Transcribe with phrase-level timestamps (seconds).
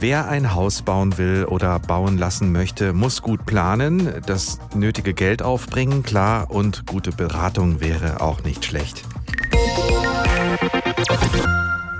[0.00, 5.42] Wer ein Haus bauen will oder bauen lassen möchte, muss gut planen, das nötige Geld
[5.42, 9.02] aufbringen, klar, und gute Beratung wäre auch nicht schlecht.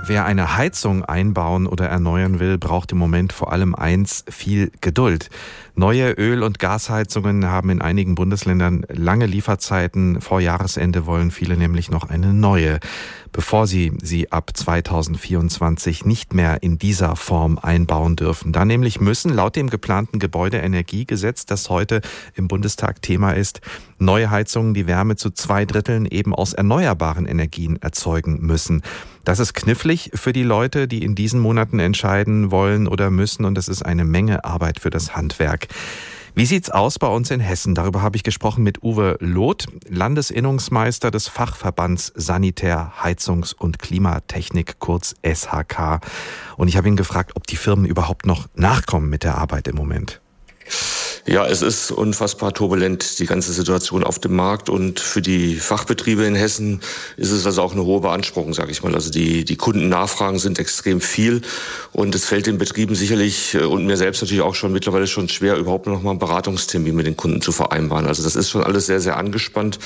[0.05, 5.29] Wer eine Heizung einbauen oder erneuern will, braucht im Moment vor allem eins, viel Geduld.
[5.79, 10.19] Neue Öl- und Gasheizungen haben in einigen Bundesländern lange Lieferzeiten.
[10.19, 12.81] Vor Jahresende wollen viele nämlich noch eine neue,
[13.31, 18.51] bevor sie sie ab 2024 nicht mehr in dieser Form einbauen dürfen.
[18.51, 22.01] Da nämlich müssen laut dem geplanten Gebäudeenergiegesetz, das heute
[22.35, 23.61] im Bundestag Thema ist,
[23.99, 28.83] neue Heizungen die Wärme zu zwei Dritteln eben aus erneuerbaren Energien erzeugen müssen.
[29.23, 33.55] Das ist knifflig für die Leute, die in diesen Monaten entscheiden wollen oder müssen und
[33.55, 35.68] das ist eine Menge Arbeit für das Handwerk.
[36.35, 37.75] Wie sieht's aus bei uns in Hessen?
[37.75, 45.15] Darüber habe ich gesprochen mit Uwe Loth, Landesinnungsmeister des Fachverbands Sanitär, Heizungs- und Klimatechnik, kurz
[45.23, 45.99] SHK.
[46.55, 49.75] Und ich habe ihn gefragt, ob die Firmen überhaupt noch nachkommen mit der Arbeit im
[49.75, 50.21] Moment.
[51.29, 54.67] Ja, es ist unfassbar turbulent, die ganze Situation auf dem Markt.
[54.67, 56.81] Und für die Fachbetriebe in Hessen
[57.17, 58.95] ist es also auch eine hohe Beanspruchung, sage ich mal.
[58.95, 61.43] Also die, die Kundennachfragen sind extrem viel.
[61.91, 65.29] Und es fällt den Betrieben sicherlich äh, und mir selbst natürlich auch schon mittlerweile schon
[65.29, 68.07] schwer, überhaupt noch mal einen Beratungstermin mit den Kunden zu vereinbaren.
[68.07, 69.77] Also das ist schon alles sehr, sehr angespannt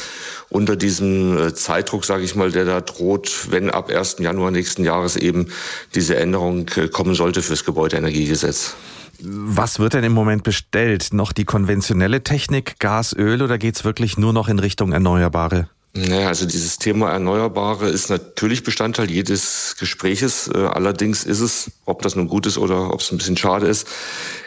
[0.49, 4.15] unter diesem äh, Zeitdruck, sage ich mal, der da droht, wenn ab 1.
[4.19, 5.47] Januar nächsten Jahres eben
[5.93, 8.75] diese Änderung äh, kommen sollte fürs Gebäudeenergiegesetz.
[9.19, 11.09] Was wird denn im Moment bestellt?
[11.13, 15.69] Noch die konventionelle Technik, Gas, Öl oder geht's wirklich nur noch in Richtung Erneuerbare?
[15.95, 20.49] Naja, also dieses Thema Erneuerbare ist natürlich Bestandteil jedes Gespräches.
[20.51, 23.67] Äh, allerdings ist es, ob das nun gut ist oder ob es ein bisschen schade
[23.67, 23.87] ist,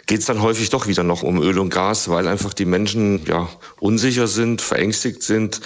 [0.06, 3.25] geht es dann häufig doch wieder noch um Öl und Gas, weil einfach die Menschen
[3.27, 5.61] ja unsicher sind, verängstigt sind,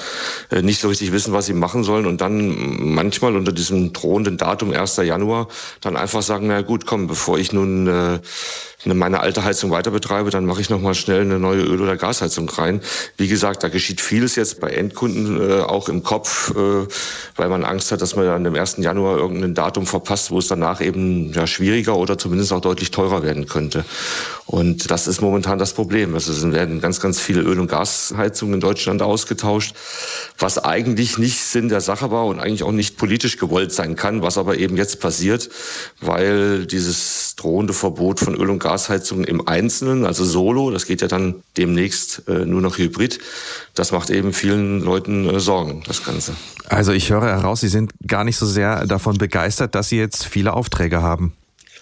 [0.50, 4.36] äh, nicht so richtig wissen, was sie machen sollen und dann manchmal unter diesem drohenden
[4.36, 4.98] Datum 1.
[4.98, 5.48] Januar
[5.80, 8.20] dann einfach sagen, na gut, komm, bevor ich nun äh,
[8.84, 11.96] meine alte Heizung weiter betreibe, dann mache ich noch mal schnell eine neue Öl- oder
[11.96, 12.80] Gasheizung rein.
[13.16, 16.86] Wie gesagt, da geschieht vieles jetzt bei Endkunden äh, auch im Kopf, äh,
[17.36, 18.78] weil man Angst hat, dass man dann am 1.
[18.78, 23.22] Januar irgendein Datum verpasst, wo es danach eben ja, schwieriger oder zumindest auch deutlich teurer
[23.22, 23.84] werden könnte.
[24.46, 26.14] Und das ist momentan das Problem.
[26.14, 29.74] Also es werden ganz, ganz viele Öl- und Gasheizungen in Deutschland ausgetauscht,
[30.38, 34.22] was eigentlich nicht Sinn der Sache war und eigentlich auch nicht politisch gewollt sein kann,
[34.22, 35.50] was aber eben jetzt passiert,
[36.00, 41.08] weil dieses drohende Verbot von Öl- und Gasheizungen im Einzelnen, also solo, das geht ja
[41.08, 43.18] dann demnächst äh, nur noch hybrid,
[43.74, 46.34] das macht eben vielen Leuten äh, Sorgen, das Ganze.
[46.68, 50.24] Also ich höre heraus, Sie sind gar nicht so sehr davon begeistert, dass Sie jetzt
[50.24, 51.32] viele Aufträge haben.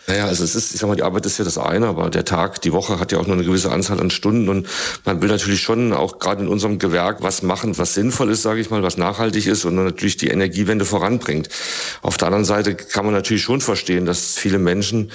[0.06, 2.25] Naja, also es ist, ich sag mal, die Arbeit ist ja das eine, aber der
[2.25, 4.66] Tag, die Woche hat ja auch nur eine gewisse Anzahl an Stunden und
[5.05, 8.60] man will natürlich schon auch gerade in unserem Gewerk was machen, was sinnvoll ist, sage
[8.62, 11.50] ich mal, was nachhaltig ist und natürlich die Energiewende voranbringt.
[12.00, 15.12] Auf der anderen Seite kann man natürlich schon verstehen, dass viele Menschen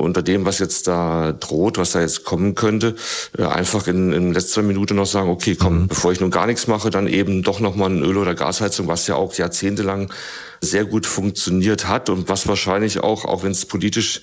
[0.00, 2.96] unter dem, was jetzt da droht, was da jetzt kommen könnte,
[3.38, 5.88] äh, einfach in, in letzter Minute noch sagen, okay, komm, mhm.
[5.88, 9.06] bevor ich nun gar nichts mache, dann eben doch nochmal eine Öl- oder Gasheizung, was
[9.06, 10.12] ja auch jahrzehntelang
[10.60, 14.22] sehr gut funktioniert hat und was wahrscheinlich auch, auch wenn es politisch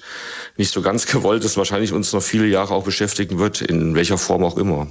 [0.57, 4.17] nicht so ganz gewollt ist, wahrscheinlich uns noch viele Jahre auch beschäftigen wird, in welcher
[4.17, 4.88] Form auch immer.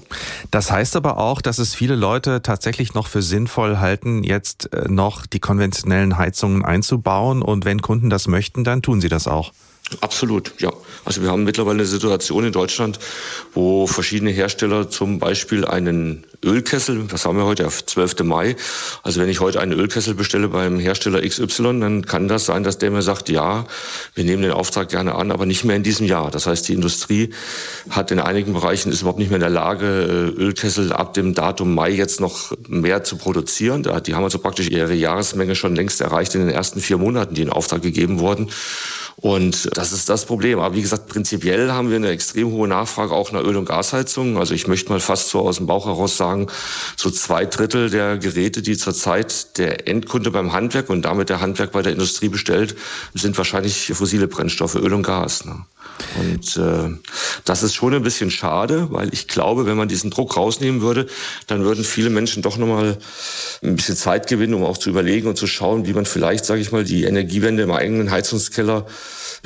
[0.51, 4.89] Das heißt aber auch, dass es viele Leute tatsächlich noch für sinnvoll halten, jetzt äh,
[4.89, 9.53] noch die konventionellen Heizungen einzubauen und wenn Kunden das möchten, dann tun sie das auch.
[10.01, 10.73] Absolut, ja.
[11.05, 12.99] Also wir haben mittlerweile eine Situation in Deutschland,
[13.55, 18.25] wo verschiedene Hersteller zum Beispiel einen Ölkessel, was haben wir heute, auf 12.
[18.25, 18.57] Mai.
[19.05, 22.79] Also wenn ich heute einen Ölkessel bestelle beim Hersteller XY, dann kann das sein, dass
[22.79, 23.65] der mir sagt, ja,
[24.15, 26.33] wir nehmen den Auftrag gerne an, aber nicht mehr in diesem Jahr.
[26.33, 27.33] Das heißt, die Industrie
[27.89, 31.33] hat in einigen Bereichen ist überhaupt nicht mehr in der Lage, äh, Ölkessel ab dem
[31.33, 33.85] Datum Mai jetzt noch mehr zu produzieren.
[33.85, 37.43] Die haben also praktisch ihre Jahresmenge schon längst erreicht in den ersten vier Monaten, die
[37.43, 38.51] in Auftrag gegeben wurden.
[39.19, 40.59] Und das ist das Problem.
[40.59, 44.37] Aber wie gesagt, prinzipiell haben wir eine extrem hohe Nachfrage auch nach Öl- und Gasheizung.
[44.37, 46.49] Also ich möchte mal fast so aus dem Bauch heraus sagen,
[46.97, 51.73] so zwei Drittel der Geräte, die zurzeit der Endkunde beim Handwerk und damit der Handwerk
[51.73, 52.77] bei der Industrie bestellt,
[53.15, 55.47] sind wahrscheinlich fossile Brennstoffe, Öl und Gas.
[55.47, 55.65] Ne?
[56.19, 56.91] Und äh,
[57.45, 61.07] das ist schon ein bisschen schade, weil ich glaube, wenn man diesen Druck rausnehmen würde,
[61.47, 62.97] dann würden viele Menschen doch nochmal
[63.63, 66.61] ein bisschen Zeit gewinnen, um auch zu überlegen und zu schauen, wie man vielleicht, sage
[66.61, 68.87] ich mal, die Energiewende im eigenen Heizungskeller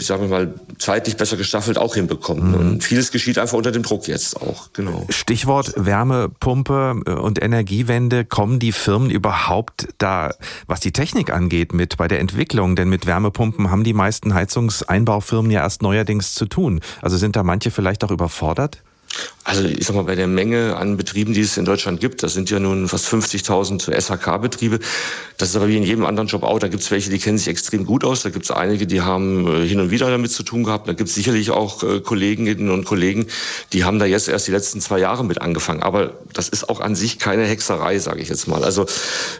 [0.00, 2.48] ich sage mal, zeitlich besser gestaffelt auch hinbekommen.
[2.48, 2.54] Mhm.
[2.54, 5.06] Und vieles geschieht einfach unter dem Druck jetzt auch, genau.
[5.10, 8.24] Stichwort Wärmepumpe äh, und Energiewende.
[8.24, 10.34] Kommen die Firmen überhaupt da,
[10.66, 12.76] was die Technik angeht, mit bei der Entwicklung?
[12.76, 16.80] Denn mit Wärmepumpen haben die meisten Heizungseinbaufirmen ja erst neuerdings zu tun.
[17.02, 18.82] Also sind da manche vielleicht auch überfordert?
[19.50, 22.34] Also ich sag mal, bei der Menge an Betrieben, die es in Deutschland gibt, das
[22.34, 24.78] sind ja nun fast 50.000 SHK-Betriebe.
[25.38, 26.60] Das ist aber wie in jedem anderen Job auch.
[26.60, 28.22] Da gibt es welche, die kennen sich extrem gut aus.
[28.22, 30.86] Da gibt es einige, die haben äh, hin und wieder damit zu tun gehabt.
[30.86, 33.26] Da gibt es sicherlich auch äh, Kolleginnen und Kollegen,
[33.72, 35.82] die haben da jetzt erst die letzten zwei Jahre mit angefangen.
[35.82, 38.62] Aber das ist auch an sich keine Hexerei, sage ich jetzt mal.
[38.62, 38.86] Also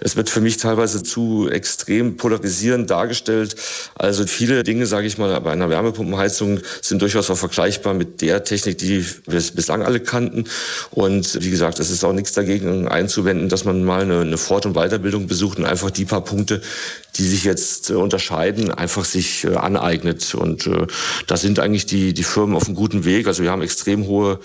[0.01, 3.55] es wird für mich teilweise zu extrem polarisierend dargestellt.
[3.95, 8.43] Also viele Dinge, sage ich mal, bei einer Wärmepumpenheizung sind durchaus auch vergleichbar mit der
[8.43, 10.45] Technik, die wir bislang alle kannten.
[10.91, 14.67] Und wie gesagt, es ist auch nichts dagegen einzuwenden, dass man mal eine, eine Fort-
[14.67, 16.61] und Weiterbildung besucht und einfach die paar Punkte,
[17.17, 20.35] die sich jetzt äh, unterscheiden, einfach sich äh, aneignet.
[20.35, 20.87] Und äh,
[21.27, 23.27] da sind eigentlich die, die Firmen auf einem guten Weg.
[23.27, 24.41] Also wir haben extrem hohe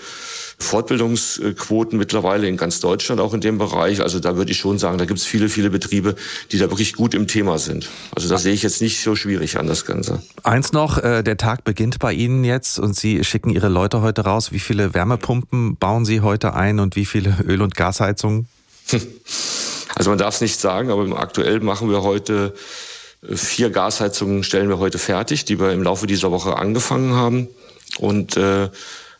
[0.58, 4.00] Fortbildungsquoten mittlerweile in ganz Deutschland auch in dem Bereich.
[4.00, 6.16] Also da würde ich schon sagen, da gibt es viele, viele Betriebe,
[6.50, 7.88] die da wirklich gut im Thema sind.
[8.14, 10.22] Also da sehe ich jetzt nicht so schwierig an das Ganze.
[10.42, 14.22] Eins noch, äh, der Tag beginnt bei Ihnen jetzt und Sie schicken Ihre Leute heute
[14.22, 14.50] raus.
[14.50, 18.48] Wie viele Wärmepumpen bauen Sie heute ein und wie viele Öl- und Gasheizungen?
[19.98, 22.52] Also man darf es nicht sagen, aber aktuell machen wir heute
[23.26, 27.48] äh, vier Gasheizungen, stellen wir heute fertig, die wir im Laufe dieser Woche angefangen haben.
[27.98, 28.68] Und äh,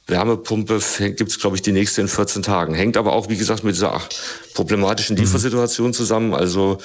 [0.09, 0.79] Wärmepumpe
[1.17, 2.75] gibt es, glaube ich, die nächste in 14 Tagen.
[2.75, 4.01] Hängt aber auch, wie gesagt, mit dieser
[4.55, 5.23] problematischen mhm.
[5.23, 6.33] Liefersituation zusammen.
[6.33, 6.79] Also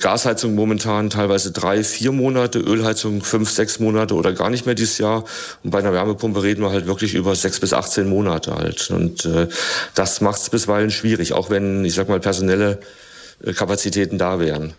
[0.00, 4.98] Gasheizung momentan teilweise drei, vier Monate, Ölheizung fünf, sechs Monate oder gar nicht mehr dieses
[4.98, 5.24] Jahr.
[5.62, 8.90] Und bei einer Wärmepumpe reden wir halt wirklich über sechs bis 18 Monate halt.
[8.90, 9.48] Und äh,
[9.94, 12.80] das macht es bisweilen schwierig, auch wenn, ich sag mal, personelle
[13.44, 14.74] äh, Kapazitäten da wären.